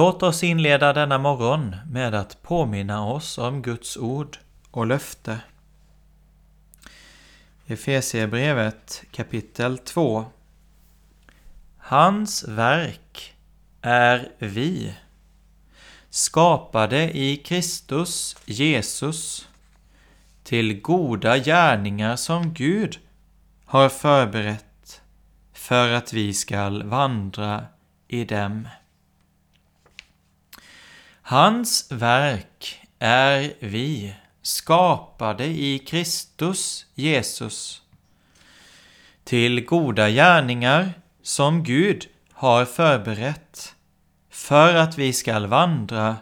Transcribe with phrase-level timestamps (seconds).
[0.00, 4.38] Låt oss inleda denna morgon med att påminna oss om Guds ord
[4.70, 5.40] och löfte.
[7.66, 10.24] Efesierbrevet kapitel 2
[11.78, 13.34] Hans verk
[13.80, 14.94] är vi,
[16.10, 19.48] skapade i Kristus Jesus
[20.42, 22.98] till goda gärningar som Gud
[23.64, 25.02] har förberett
[25.52, 27.64] för att vi skall vandra
[28.08, 28.68] i dem.
[31.30, 37.82] Hans verk är vi, skapade i Kristus Jesus,
[39.24, 43.74] till goda gärningar som Gud har förberett
[44.30, 46.16] för att vi skall vandra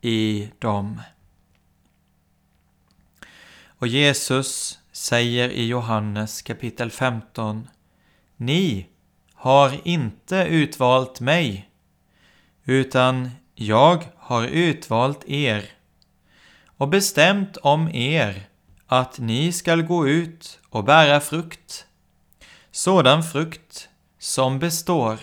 [0.00, 1.02] i dem.
[3.66, 7.68] Och Jesus säger i Johannes kapitel 15
[8.36, 8.86] Ni
[9.34, 11.70] har inte utvalt mig,
[12.64, 15.64] utan jag har utvalt er
[16.76, 18.48] och bestämt om er
[18.86, 21.86] att ni skall gå ut och bära frukt,
[22.70, 23.88] sådan frukt
[24.18, 25.18] som består.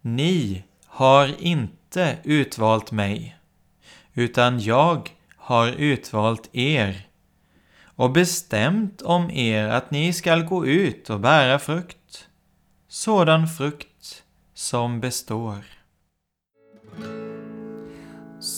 [0.00, 3.36] Ni har inte utvalt mig,
[4.14, 7.08] utan jag har utvalt er
[7.84, 12.28] och bestämt om er att ni skall gå ut och bära frukt,
[12.88, 14.22] sådan frukt
[14.54, 15.81] som består.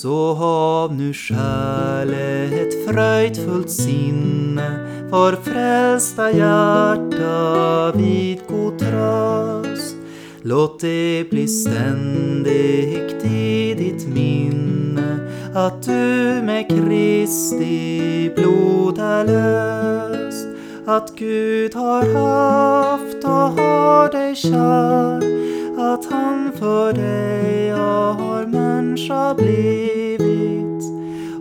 [0.05, 4.79] Så hav nu själe ett fröjdfullt sinne,
[5.11, 9.97] var frälsta hjärta vid god tröst.
[10.43, 15.19] Låt det bli ständigt i ditt minne
[15.55, 20.49] att du med Kristi blod är löst.
[20.87, 25.35] Att Gud har haft och har dig kär
[25.79, 29.94] att han för dig har människa blivit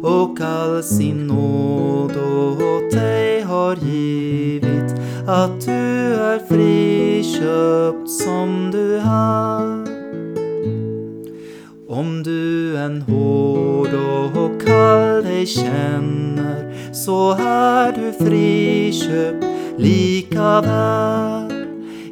[0.04, 2.18] och all sin nåd
[2.62, 4.96] åt dig har givit
[5.28, 9.84] att du är friköpt som du är.
[11.88, 13.94] Om du en hård
[14.36, 19.46] och kall dig känner så är du friköpt
[19.78, 21.66] lika väl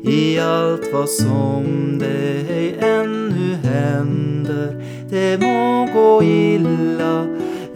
[0.04, 4.84] i allt vad som dig ännu händer.
[5.10, 7.31] Det må gå illa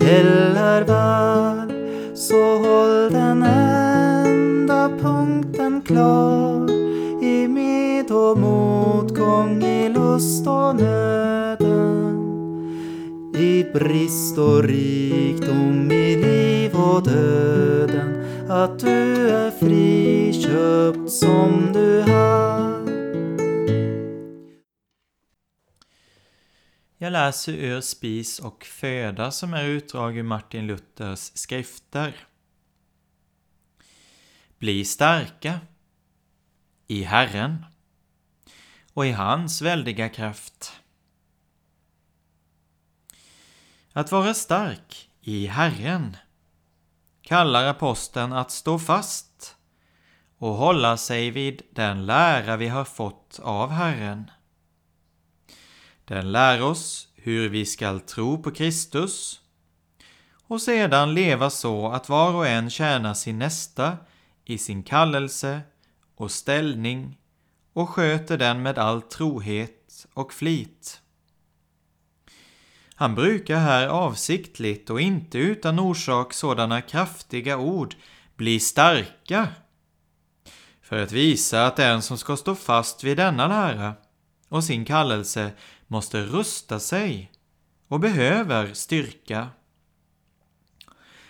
[0.05, 1.73] eller väl,
[2.15, 6.69] så håll den enda punkten klar.
[7.23, 12.15] I med och motgång, i lust och nöden.
[13.37, 22.54] I brist och rikdom, i liv och döden att du är friköpt som du är.
[27.05, 32.15] Jag läser ur Spis och föda som är utdrag ur Martin Luthers skrifter.
[34.57, 35.59] Bli starka
[36.87, 37.65] i Herren
[38.93, 40.81] och i hans väldiga kraft.
[43.93, 46.17] Att vara stark i Herren
[47.21, 49.55] kallar aposteln att stå fast
[50.37, 54.31] och hålla sig vid den lära vi har fått av Herren.
[56.05, 59.41] Den lär oss hur vi skall tro på Kristus
[60.47, 63.97] och sedan leva så att var och en tjänar sin nästa
[64.45, 65.61] i sin kallelse
[66.15, 67.17] och ställning
[67.73, 71.01] och sköter den med all trohet och flit.
[72.95, 77.95] Han brukar här avsiktligt och inte utan orsak sådana kraftiga ord
[78.35, 79.47] bli starka
[80.81, 83.93] för att visa att den som ska stå fast vid denna lära
[84.49, 85.51] och sin kallelse
[85.87, 87.31] måste rusta sig
[87.87, 89.49] och behöver styrka.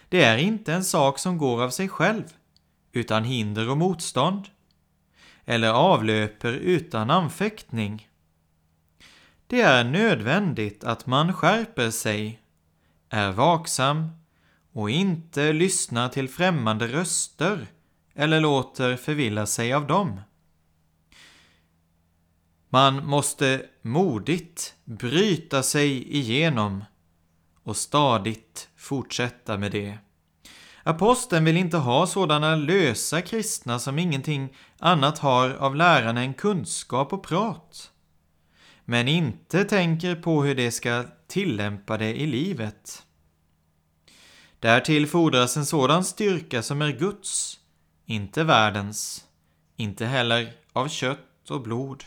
[0.09, 2.23] Det är inte en sak som går av sig själv,
[2.91, 4.47] utan hinder och motstånd,
[5.45, 8.09] eller avlöper utan anfäktning.
[9.47, 12.39] Det är nödvändigt att man skärper sig,
[13.09, 14.09] är vaksam
[14.71, 17.67] och inte lyssnar till främmande röster
[18.13, 20.21] eller låter förvilla sig av dem.
[22.75, 26.83] Man måste modigt bryta sig igenom
[27.63, 29.97] och stadigt fortsätta med det.
[30.83, 37.13] Aposteln vill inte ha sådana lösa kristna som ingenting annat har av lärarna än kunskap
[37.13, 37.91] och prat,
[38.85, 43.03] men inte tänker på hur de ska tillämpa det i livet.
[44.59, 47.59] Därtill fordras en sådan styrka som är Guds,
[48.05, 49.25] inte världens,
[49.75, 52.03] inte heller av kött och blod.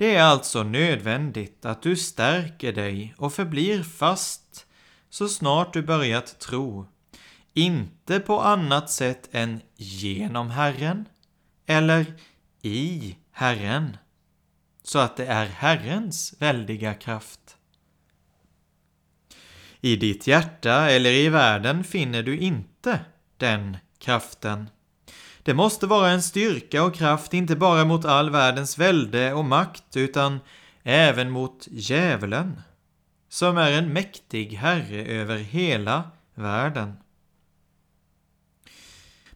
[0.00, 4.66] Det är alltså nödvändigt att du stärker dig och förblir fast
[5.10, 6.86] så snart du börjat tro,
[7.54, 11.08] inte på annat sätt än genom Herren
[11.66, 12.14] eller
[12.62, 13.96] i Herren,
[14.82, 17.56] så att det är Herrens väldiga kraft.
[19.80, 23.00] I ditt hjärta eller i världen finner du inte
[23.36, 24.68] den kraften.
[25.42, 29.96] Det måste vara en styrka och kraft inte bara mot all världens välde och makt
[29.96, 30.40] utan
[30.82, 32.60] även mot djävulen,
[33.28, 36.96] som är en mäktig herre över hela världen.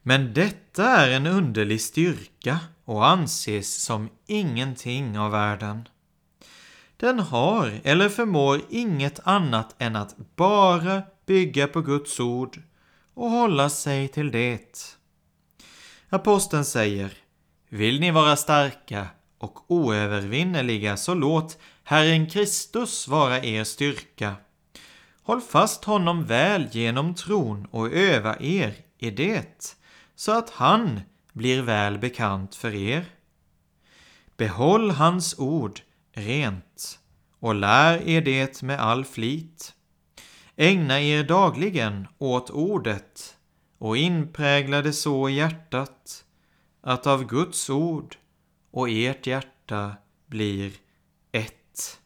[0.03, 5.89] Men detta är en underlig styrka och anses som ingenting av världen.
[6.97, 12.63] Den har eller förmår inget annat än att bara bygga på Guds ord
[13.15, 14.97] och hålla sig till det.
[16.15, 17.13] Aposteln säger
[17.69, 19.07] Vill ni vara starka
[19.39, 24.35] och oövervinneliga så låt Herren Kristus vara er styrka.
[25.23, 29.77] Håll fast honom väl genom tron och öva er i det,
[30.15, 31.01] så att han
[31.33, 33.05] blir väl bekant för er.
[34.37, 35.81] Behåll hans ord
[36.13, 36.99] rent
[37.41, 39.75] och lär er det med all flit.
[40.57, 43.37] Ägna er dagligen åt ordet
[43.85, 46.25] och inpräglade så i hjärtat
[46.81, 48.17] att av Guds ord
[48.71, 49.97] och ert hjärta
[50.27, 50.73] blir
[51.33, 52.01] ett.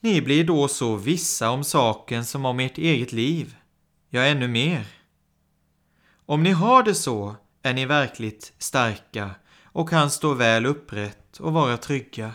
[0.00, 3.56] Ni blir då så vissa om saken som om ert eget liv,
[4.08, 4.86] ja, ännu mer.
[6.26, 9.30] Om ni har det så är ni verkligt starka
[9.64, 12.32] och kan stå väl upprätt och vara trygga.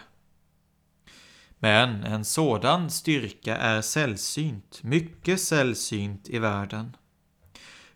[1.60, 6.96] Men en sådan styrka är sällsynt, mycket sällsynt i världen.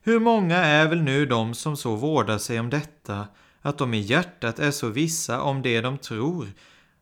[0.08, 3.28] Hur många är väl nu de som så vårdar sig om detta,
[3.62, 6.48] att de i hjärtat är så vissa om det de tror,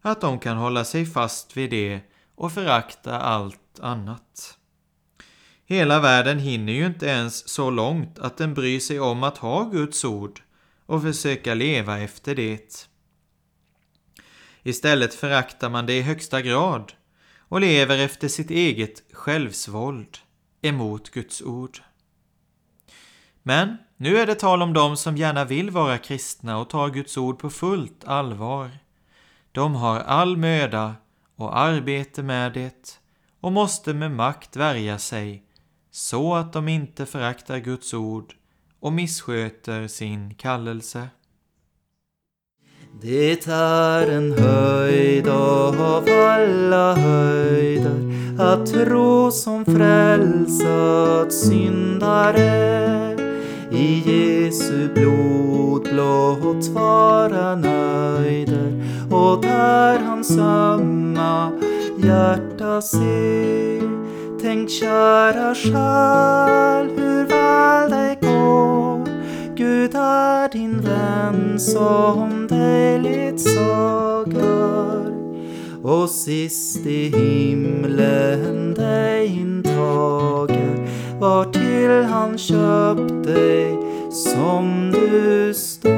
[0.01, 2.01] att de kan hålla sig fast vid det
[2.35, 4.57] och förakta allt annat.
[5.65, 9.63] Hela världen hinner ju inte ens så långt att den bryr sig om att ha
[9.63, 10.41] Guds ord
[10.85, 12.87] och försöka leva efter det.
[14.63, 16.93] Istället föraktar man det i högsta grad
[17.39, 20.17] och lever efter sitt eget självsvåld
[20.61, 21.79] emot Guds ord.
[23.47, 27.17] Men nu är det tal om dem som gärna vill vara kristna och tar Guds
[27.17, 28.69] ord på fullt allvar.
[29.51, 30.95] De har all möda
[31.35, 32.99] och arbete med det
[33.41, 35.43] och måste med makt värja sig
[35.91, 38.33] så att de inte föraktar Guds ord
[38.79, 41.07] och missköter sin kallelse.
[43.01, 53.04] Det är en höjd av alla höjder att tro som frälsat syndare
[53.75, 55.55] i Jesu blod
[55.95, 61.51] blott vara nöjder och där hans ömma
[61.97, 63.81] hjärta se.
[64.41, 69.07] Tänk kära själ hur väl det går.
[69.55, 74.35] Gud är din vän som dig ledsagar
[75.83, 80.54] och sist i himlen dig intager
[81.85, 83.77] till han köpt dig
[84.11, 85.95] som du står.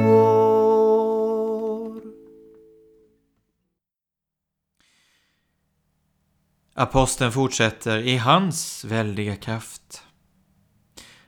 [6.74, 10.02] Aposteln fortsätter i hans väldiga kraft.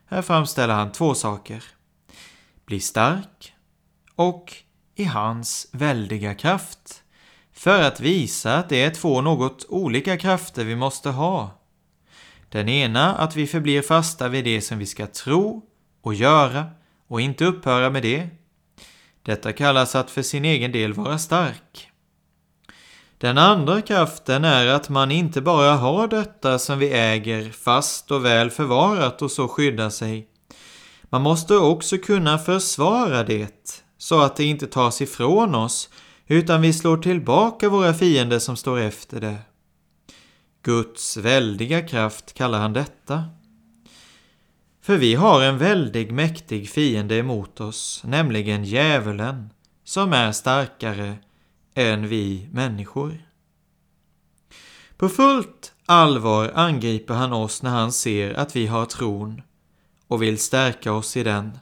[0.06, 1.64] Här framställer han två saker.
[2.66, 3.54] Bli stark
[4.14, 4.54] och
[4.94, 7.02] i hans väldiga kraft
[7.52, 11.59] för att visa att det är två något olika krafter vi måste ha.
[12.52, 15.62] Den ena att vi förblir fasta vid det som vi ska tro
[16.02, 16.66] och göra
[17.08, 18.28] och inte upphöra med det.
[19.22, 21.90] Detta kallas att för sin egen del vara stark.
[23.18, 28.24] Den andra kraften är att man inte bara har detta som vi äger fast och
[28.24, 30.28] väl förvarat och så skyddar sig.
[31.02, 35.88] Man måste också kunna försvara det så att det inte tas ifrån oss
[36.26, 39.36] utan vi slår tillbaka våra fiender som står efter det.
[40.62, 43.24] Guds väldiga kraft kallar han detta.
[44.82, 49.50] För vi har en väldig mäktig fiende emot oss, nämligen djävulen,
[49.84, 51.16] som är starkare
[51.74, 53.26] än vi människor.
[54.96, 59.42] På fullt allvar angriper han oss när han ser att vi har tron
[60.06, 61.58] och vill stärka oss i den.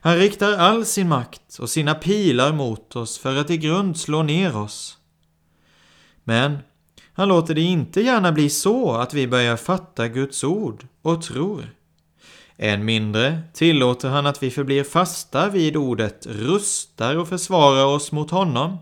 [0.00, 4.22] Han riktar all sin makt och sina pilar mot oss för att i grund slå
[4.22, 4.98] ner oss.
[6.24, 6.58] Men
[7.14, 11.74] han låter det inte gärna bli så att vi börjar fatta Guds ord och tror.
[12.56, 18.30] Än mindre tillåter han att vi förblir fasta vid ordet, rustar och försvarar oss mot
[18.30, 18.76] honom,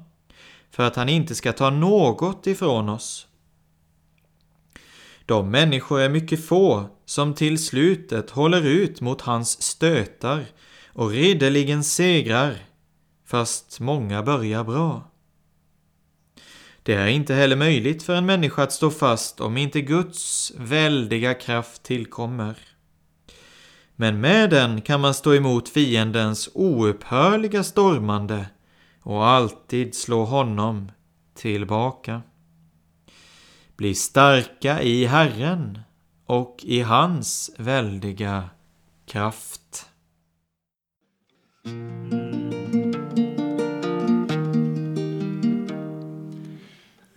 [0.71, 3.27] för att han inte ska ta något ifrån oss.
[5.27, 10.45] De människor är mycket få som till slutet håller ut mot hans stötar
[10.87, 12.57] och ridderligen segrar,
[13.27, 15.12] fast många börjar bra.
[16.83, 21.35] Det är inte heller möjligt för en människa att stå fast om inte Guds väldiga
[21.35, 22.59] kraft tillkommer.
[23.97, 28.47] Men med den kan man stå emot fiendens oupphörliga stormande
[29.03, 30.93] och alltid slå honom
[31.35, 32.23] tillbaka.
[33.77, 35.79] Bli starka i Herren
[36.27, 38.51] och i hans väldiga
[39.07, 39.87] kraft.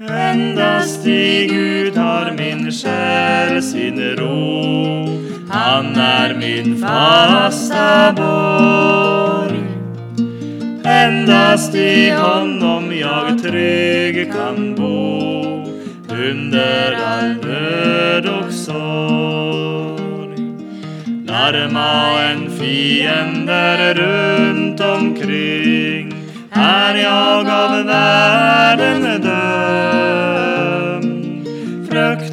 [0.09, 5.05] Endast i Gud har min själ sin ro.
[5.49, 9.59] Han är min fasta borg.
[10.83, 15.35] Endast i honom jag trygg kan bo
[16.09, 18.75] under all nöd och sorg.
[21.27, 26.13] Larma en fiender runt omkring
[26.51, 29.34] är jag av världen dömd.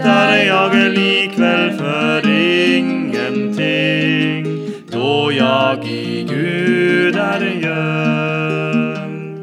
[0.02, 2.28] Fruktar jag likväl för
[2.76, 4.47] ingenting
[4.90, 9.38] då jag i Gud är gömd.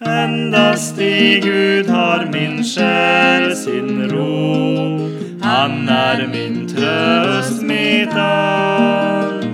[0.00, 5.10] Endast i Gud har min själ sin ro.
[5.42, 9.44] Han är min tröst, mitt allt.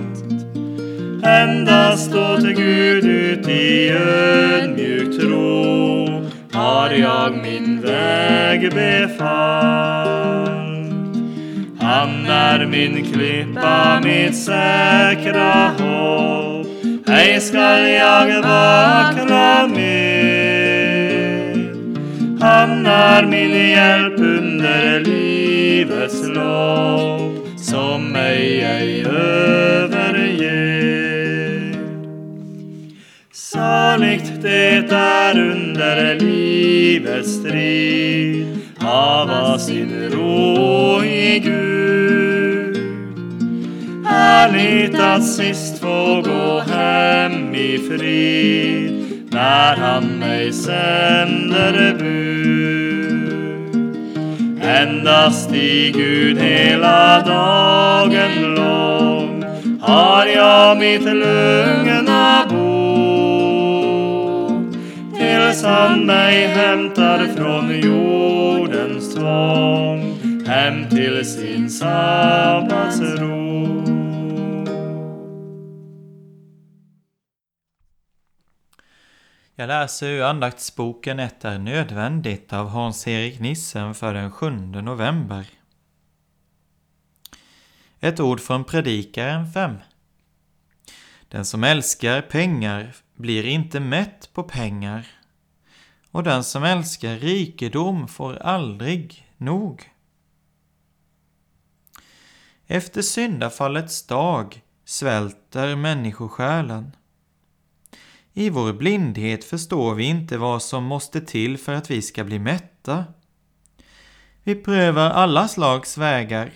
[1.23, 4.66] Endast åt Gud ut i öd
[6.87, 9.27] har jag min väg befallt.
[11.79, 16.67] Han är min klippa, mitt säkra hopp.
[17.07, 20.37] Ej skall jag vackla mer.
[22.41, 30.76] Han är min hjälp under livets lopp som mig ej överger.
[33.67, 42.77] Saligt det är under livets strid hava sin ro i Gud.
[44.05, 53.97] Härligt att sist få gå hem i frid när han mig sänder bud.
[54.63, 59.43] Endast i Gud hela dagen lång
[59.81, 62.16] har jag mitt lugna
[65.61, 73.27] som mig hämtar från jordens tvång hem till sin sabbatsro.
[79.55, 85.45] Jag läser ur andaktsboken Ett är nödvändigt av Hans-Erik Nissen för den 7 november.
[87.99, 89.77] Ett ord från Predikaren 5.
[91.29, 95.16] Den som älskar pengar blir inte mätt på pengar
[96.11, 99.91] och den som älskar rikedom får aldrig nog.
[102.67, 106.91] Efter syndafallets dag svälter människosjälen.
[108.33, 112.39] I vår blindhet förstår vi inte vad som måste till för att vi ska bli
[112.39, 113.05] mätta.
[114.43, 116.53] Vi prövar alla slags vägar,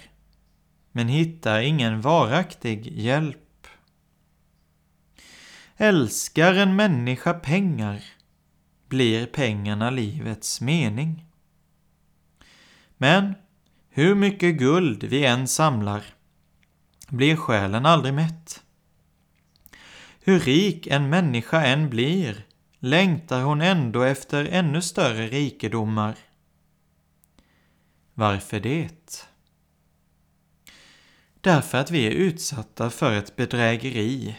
[0.91, 3.67] men hittar ingen varaktig hjälp.
[5.77, 8.03] Älskar en människa pengar,
[8.91, 11.25] blir pengarna livets mening.
[12.97, 13.35] Men
[13.89, 16.03] hur mycket guld vi än samlar
[17.07, 18.63] blir själen aldrig mätt.
[20.19, 22.45] Hur rik en människa än blir
[22.79, 26.15] längtar hon ändå efter ännu större rikedomar.
[28.13, 29.27] Varför det?
[31.41, 34.35] Därför att vi är utsatta för ett bedrägeri.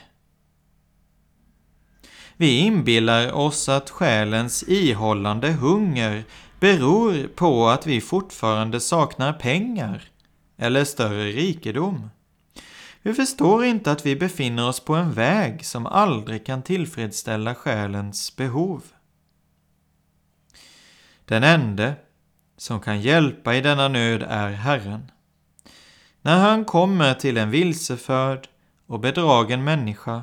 [2.43, 6.25] Vi inbillar oss att själens ihållande hunger
[6.61, 10.03] beror på att vi fortfarande saknar pengar
[10.57, 12.11] eller större rikedom.
[13.03, 18.37] Vi förstår inte att vi befinner oss på en väg som aldrig kan tillfredsställa själens
[18.37, 18.83] behov.
[21.25, 21.95] Den ende
[22.57, 25.11] som kan hjälpa i denna nöd är Herren.
[26.23, 28.49] När han kommer till en vilseförd
[28.87, 30.23] och bedragen människa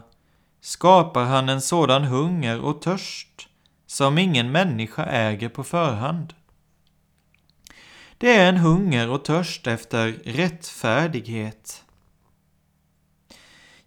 [0.62, 3.48] skapar han en sådan hunger och törst
[3.88, 6.34] som ingen människa äger på förhand.
[8.18, 11.84] Det är en hunger och törst efter rättfärdighet.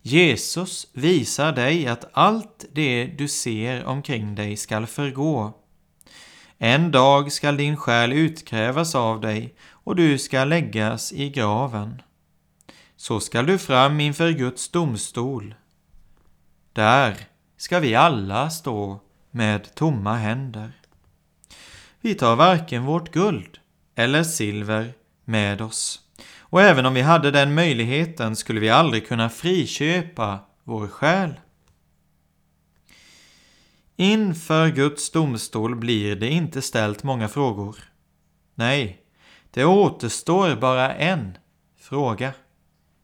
[0.03, 5.53] Jesus visar dig att allt det du ser omkring dig skall förgå.
[6.59, 12.03] En dag skall din själ utkrävas av dig och du skall läggas i graven.
[12.97, 15.55] Så skall du fram inför Guds domstol.
[16.73, 17.17] Där
[17.57, 19.01] ska vi alla stå
[19.31, 20.73] med tomma händer.
[22.01, 23.59] Vi tar varken vårt guld
[23.95, 26.01] eller silver med oss.
[26.39, 31.35] Och även om vi hade den möjligheten skulle vi aldrig kunna friköpa vår själ.
[33.97, 37.77] Inför Guds domstol blir det inte ställt många frågor.
[38.55, 39.03] Nej,
[39.51, 41.39] det återstår bara en
[41.81, 42.33] fråga.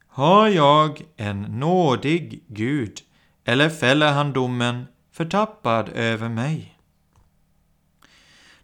[0.08, 3.00] Har jag en nådig Gud
[3.48, 6.78] eller fäller han domen förtappad över mig?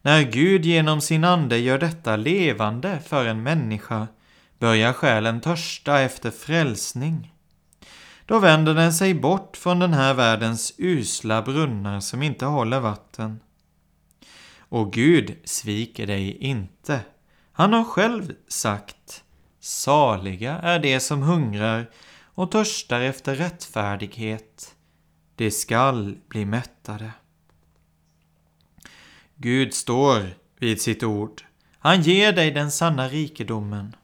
[0.02, 4.08] När Gud genom sin ande gör detta levande för en människa
[4.58, 7.34] börjar själen törsta efter frälsning.
[8.26, 13.40] Då vänder den sig bort från den här världens usla brunnar som inte håller vatten.
[14.58, 17.00] Och Gud sviker dig inte.
[17.52, 19.24] Han har själv sagt
[19.60, 21.90] Saliga är de som hungrar
[22.34, 24.73] och törstar efter rättfärdighet.
[25.36, 27.12] De skall bli mättade.
[29.36, 31.44] Gud står vid sitt ord.
[31.78, 33.96] Han ger dig den sanna rikedomen.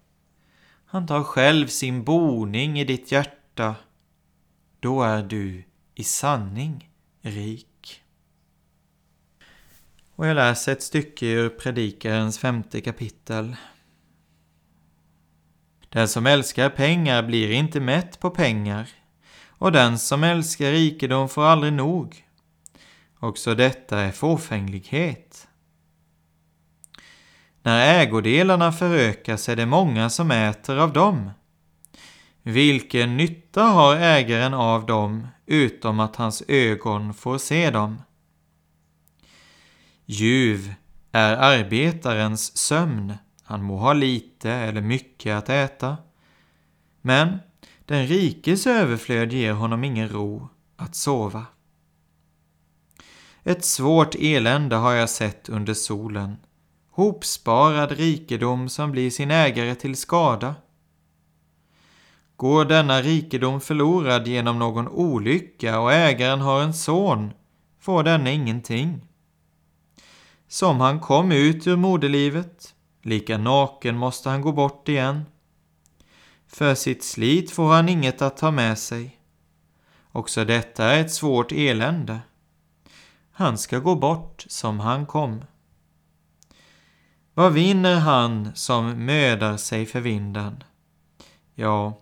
[0.87, 3.75] Han tar själv sin boning i ditt hjärta.
[4.81, 5.65] Då är du
[5.95, 6.91] i sanning
[7.21, 8.03] rik.
[10.15, 13.57] Och jag läser ett stycke ur Predikarens femte kapitel.
[15.89, 18.89] Den som älskar pengar blir inte mätt på pengar,
[19.61, 22.25] och den som älskar rikedom får aldrig nog.
[23.19, 25.49] Också detta är fåfänglighet.
[27.63, 31.31] När ägodelarna förökas är det många som äter av dem.
[32.43, 38.03] Vilken nytta har ägaren av dem utom att hans ögon får se dem?
[40.07, 40.75] Ljuv
[41.13, 45.97] är arbetarens sömn, han må ha lite eller mycket att äta.
[47.01, 47.39] Men
[47.91, 51.47] den rikes överflöd ger honom ingen ro att sova.
[53.43, 56.37] Ett svårt elände har jag sett under solen,
[56.91, 60.55] hopsparad rikedom som blir sin ägare till skada.
[62.37, 67.33] Går denna rikedom förlorad genom någon olycka och ägaren har en son,
[67.81, 69.07] får denne ingenting.
[70.49, 75.25] Som han kom ut ur moderlivet, lika naken måste han gå bort igen.
[76.53, 79.19] För sitt slit får han inget att ta med sig.
[80.13, 82.21] Också detta är ett svårt elände.
[83.31, 85.45] Han ska gå bort som han kom.
[87.35, 90.65] Vad vinner han som mödar sig för vinden?
[91.55, 92.01] Ja,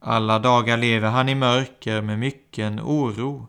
[0.00, 3.46] alla dagar lever han i mörker med mycken oro,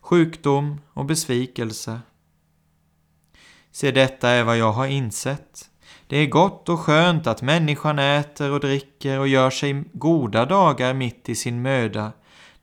[0.00, 2.00] sjukdom och besvikelse.
[3.70, 5.70] Se, detta är vad jag har insett.
[6.12, 10.94] Det är gott och skönt att människan äter och dricker och gör sig goda dagar
[10.94, 12.12] mitt i sin möda,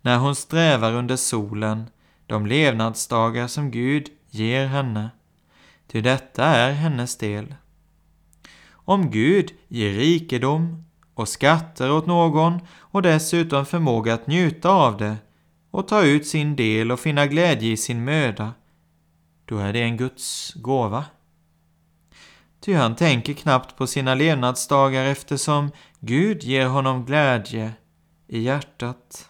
[0.02, 1.90] när hon strävar under solen,
[2.26, 5.10] de levnadsdagar som Gud ger henne.
[5.88, 7.56] Ty detta är hennes del.
[8.72, 15.18] Om Gud ger rikedom och skatter åt någon och dessutom förmåga att njuta av det
[15.72, 18.54] och ta ut sin del och finna glädje i sin möda,
[19.46, 21.06] då är det en Guds gåva.
[22.62, 27.72] Ty han tänker knappt på sina levnadsdagar eftersom Gud ger honom glädje
[28.28, 29.29] i hjärtat.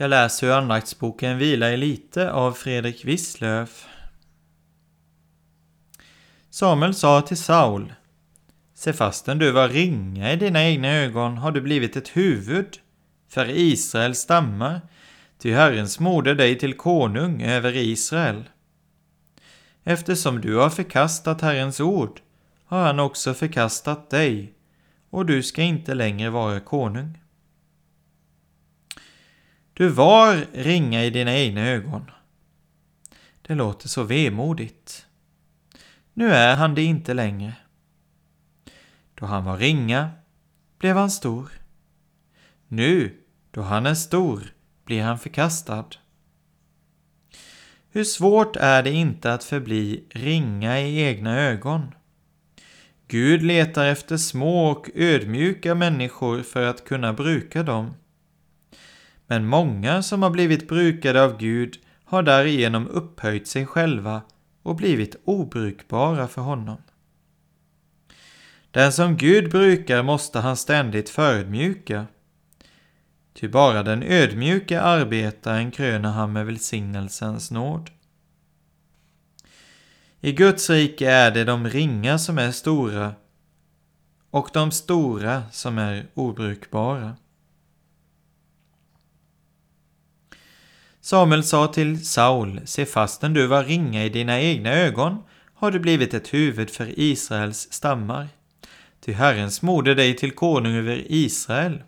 [0.00, 3.86] Jag läser ur andaktsboken Vila i lite av Fredrik Wisslöf.
[6.50, 7.92] Samuel sa till Saul
[8.74, 12.78] Se fastän du var ringa i dina egna ögon har du blivit ett huvud
[13.28, 14.80] för Israels stammar,
[15.38, 18.44] ty Herren smorde dig till konung över Israel.
[19.84, 22.20] Eftersom du har förkastat Herrens ord
[22.64, 24.54] har han också förkastat dig,
[25.10, 27.18] och du ska inte längre vara konung.
[29.80, 32.10] Du var ringa i dina egna ögon.
[33.42, 35.06] Det låter så vemodigt.
[36.12, 37.56] Nu är han det inte längre.
[39.14, 40.10] Då han var ringa
[40.78, 41.52] blev han stor.
[42.68, 43.16] Nu,
[43.50, 45.86] då han är stor, blir han förkastad.
[47.90, 51.94] Hur svårt är det inte att förbli ringa i egna ögon?
[53.08, 57.94] Gud letar efter små och ödmjuka människor för att kunna bruka dem.
[59.30, 64.22] Men många som har blivit brukade av Gud har därigenom upphöjt sig själva
[64.62, 66.76] och blivit obrukbara för honom.
[68.70, 72.06] Den som Gud brukar måste han ständigt förödmjuka.
[73.34, 77.90] Ty bara den ödmjuke arbetaren kröner han med välsignelsens nåd.
[80.20, 83.14] I Guds rike är det de ringa som är stora
[84.30, 87.16] och de stora som är obrukbara.
[91.00, 95.16] Samuel sa till Saul, se fastän du var ringa i dina egna ögon
[95.54, 98.28] har du blivit ett huvud för Israels stammar.
[99.00, 101.82] Ty Herren smorde dig till konung över Israel.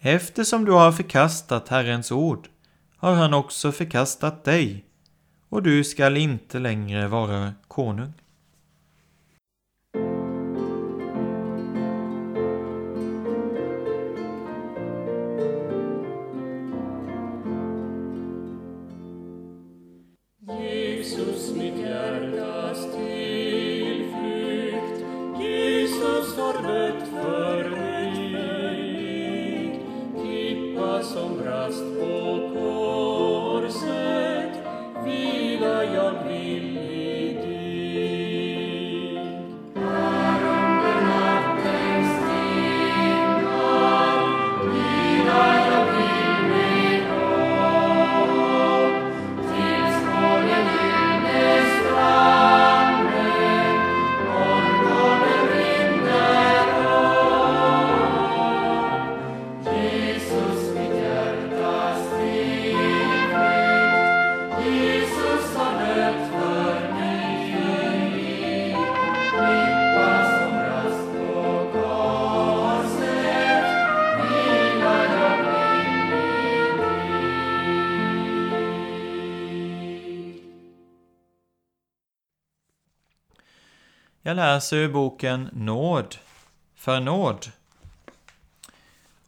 [0.00, 2.48] Eftersom du har förkastat Herrens ord
[2.96, 4.84] har han också förkastat dig,
[5.48, 8.12] och du skall inte längre vara konung.
[31.68, 33.62] est pocor
[84.32, 86.16] Jag läser ur boken Nåd
[86.74, 87.46] för nåd.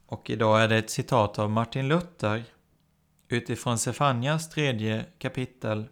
[0.06, 2.44] Och idag är det ett citat av Martin Luther
[3.28, 5.88] utifrån Sefanias tredje kapitel.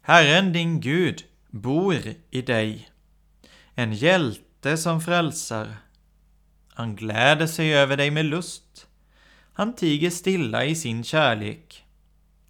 [0.00, 1.96] Herren din Gud bor
[2.30, 2.90] i dig,
[3.74, 5.76] en hjälte som frälsar.
[6.74, 8.86] Han gläder sig över dig med lust.
[9.52, 11.84] Han tiger stilla i sin kärlek.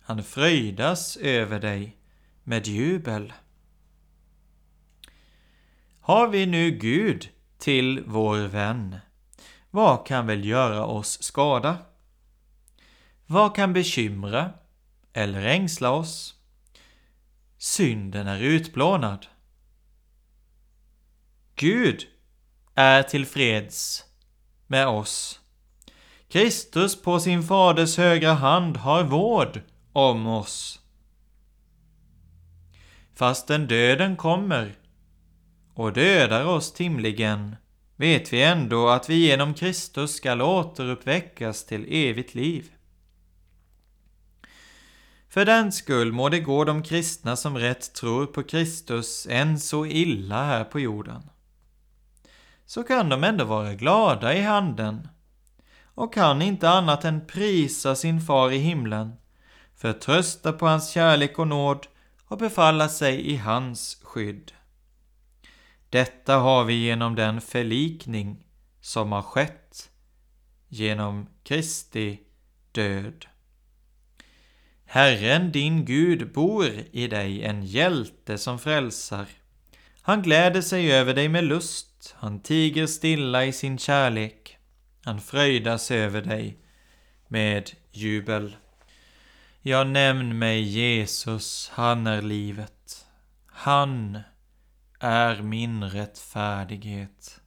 [0.02, 1.96] Han fröjdas över dig
[2.44, 3.32] med jubel.
[6.04, 8.96] Har vi nu Gud till vår vän,
[9.70, 11.78] vad kan väl göra oss skada?
[13.26, 14.52] Vad kan bekymra
[15.12, 16.34] eller ängsla oss?
[17.58, 19.26] Synden är utplånad.
[21.54, 22.06] Gud
[22.74, 24.04] är tillfreds
[24.66, 25.40] med oss.
[26.28, 29.60] Kristus på sin faders högra hand har vård
[29.92, 30.80] om oss.
[33.14, 34.81] Fastän döden kommer
[35.74, 37.56] och dödar oss timligen,
[37.96, 42.70] vet vi ändå att vi genom Kristus skall återuppväckas till evigt liv.
[45.28, 49.86] För den skull må det gå de kristna som rätt tror på Kristus än så
[49.86, 51.22] illa här på jorden.
[52.66, 55.08] Så kan de ändå vara glada i handen
[55.94, 59.12] och kan inte annat än prisa sin far i himlen,
[59.76, 61.86] förtrösta på hans kärlek och nåd
[62.24, 64.52] och befalla sig i hans skydd.
[65.92, 68.44] Detta har vi genom den förlikning
[68.80, 69.90] som har skett
[70.68, 72.20] genom Kristi
[72.72, 73.26] död.
[74.84, 79.26] Herren din Gud bor i dig, en hjälte som frälsar.
[80.02, 84.56] Han gläder sig över dig med lust, han tiger stilla i sin kärlek.
[85.04, 86.58] Han fröjdas över dig
[87.28, 88.56] med jubel.
[89.62, 93.06] Ja, nämn mig Jesus, han är livet.
[93.46, 94.18] Han
[95.02, 97.40] är min rättfärdighet.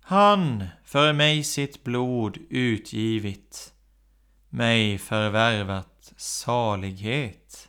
[0.00, 3.72] Han för mig sitt blod utgivit,
[4.48, 7.68] mig förvärvat salighet.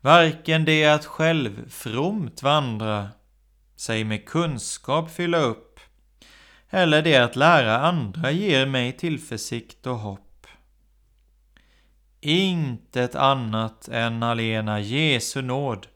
[0.00, 3.08] Varken det att själv fromt vandra,
[3.76, 5.80] sig med kunskap fylla upp,
[6.70, 10.23] eller det att lära andra ger mig tillförsikt och hopp.
[12.26, 15.86] Intet annat än alena Jesu nåd,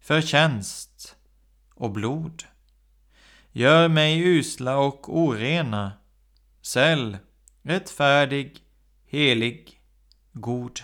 [0.00, 1.16] förtjänst
[1.74, 2.44] och blod.
[3.52, 5.92] Gör mig usla och orena,
[6.62, 7.16] säll,
[7.62, 8.58] rättfärdig,
[9.06, 9.80] helig,
[10.32, 10.80] god.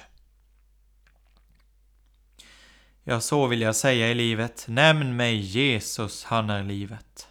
[3.04, 4.64] Ja, så vill jag säga i livet.
[4.68, 7.28] Nämn mig Jesus, han är livet.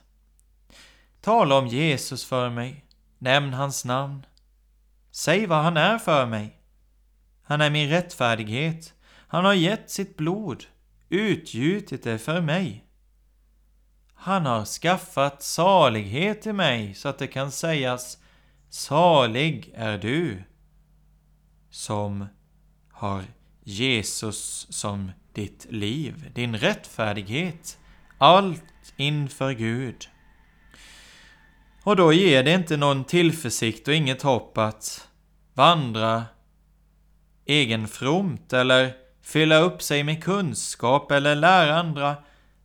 [1.21, 2.85] Tala om Jesus för mig.
[3.17, 4.25] Nämn hans namn.
[5.11, 6.60] Säg vad han är för mig.
[7.51, 8.93] Han är min rättfärdighet.
[9.27, 10.65] Han har gett sitt blod,
[11.09, 12.85] utgjutit det för mig.
[14.13, 18.17] Han har skaffat salighet till mig så att det kan sägas
[18.69, 20.43] Salig är du
[21.69, 22.25] som
[22.91, 23.23] har
[23.63, 27.79] Jesus som ditt liv, din rättfärdighet,
[28.17, 30.09] allt inför Gud.
[31.83, 35.07] Och då ger det inte någon tillförsikt och inget hopp att
[35.53, 36.25] vandra
[37.51, 42.15] egenfromt eller fylla upp sig med kunskap eller lära andra.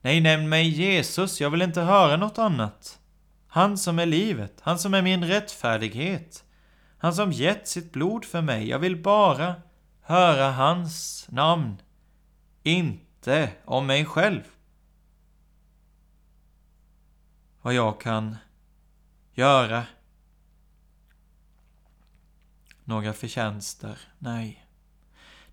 [0.00, 2.98] Nej, nämn mig Jesus, jag vill inte höra något annat.
[3.46, 6.44] Han som är livet, han som är min rättfärdighet,
[6.98, 8.68] han som gett sitt blod för mig.
[8.68, 9.54] Jag vill bara
[10.00, 11.76] höra hans namn,
[12.62, 14.42] inte om mig själv.
[17.62, 18.36] Vad jag kan
[19.34, 19.82] göra.
[22.84, 23.98] Några förtjänster?
[24.18, 24.65] Nej.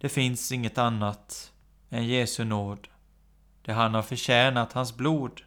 [0.04, 1.54] Det finns inget annat
[1.90, 2.88] än Jesu nåd.
[3.62, 5.42] Det han har förtjänat, hans blod,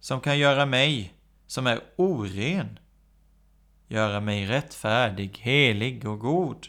[0.00, 1.14] som kan göra mig,
[1.46, 2.78] som är oren,
[3.88, 6.66] göra mig rättfärdig, helig och god.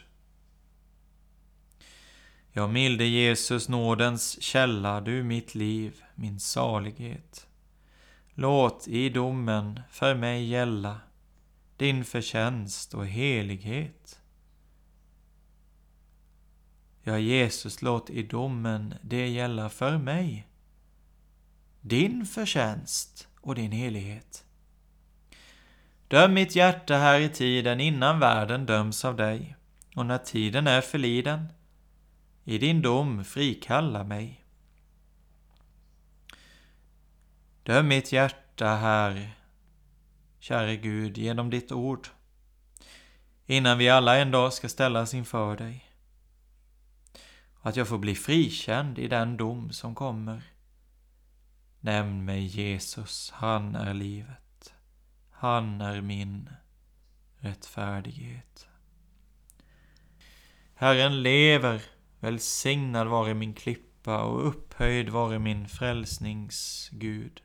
[2.52, 7.46] Jag milde Jesus, nådens källa, du mitt liv, min salighet.
[8.34, 11.00] Låt i domen för mig gälla
[11.76, 14.17] din förtjänst och helighet.
[17.08, 20.48] Ja, Jesus, låt i domen det gälla för mig,
[21.80, 24.44] din förtjänst och din helighet.
[26.08, 29.56] Döm mitt hjärta här i tiden innan världen döms av dig,
[29.94, 31.48] och när tiden är förliden,
[32.44, 34.44] i din dom frikalla mig.
[37.62, 39.30] Döm mitt hjärta här,
[40.38, 42.08] käre Gud, genom ditt ord,
[43.46, 45.87] innan vi alla en dag ska ställas inför dig.
[47.60, 50.42] Att jag får bli frikänd i den dom som kommer.
[51.80, 54.74] Nämn mig Jesus, han är livet.
[55.30, 56.50] Han är min
[57.36, 58.68] rättfärdighet.
[60.74, 61.82] Herren lever,
[62.20, 67.42] välsignad vare min klippa och upphöjd vare min frälsnings Gud.